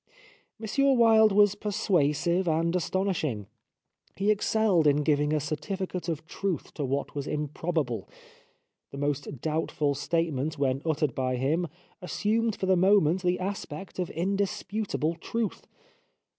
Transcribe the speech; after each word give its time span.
"M. 0.59 0.97
Wilde 0.97 1.31
was 1.31 1.53
persuasive 1.53 2.47
and 2.47 2.75
astonishing. 2.75 3.45
He 4.15 4.31
excelled 4.31 4.87
in 4.87 5.03
giving 5.03 5.31
a 5.31 5.39
certificate 5.39 6.09
of 6.09 6.25
truth 6.25 6.73
to 6.73 6.83
what 6.85 7.13
was 7.13 7.27
improbable. 7.27 8.09
The 8.89 8.97
most 8.97 9.41
doubtful 9.41 9.93
statement 9.93 10.57
when 10.57 10.81
uttered 10.87 11.13
by 11.13 11.35
him 11.35 11.67
assumed 12.01 12.55
for 12.55 12.65
the 12.65 12.75
moment 12.75 13.21
the 13.21 13.39
aspect 13.39 13.99
of 13.99 14.09
indisputable 14.09 15.13
truth. 15.17 15.67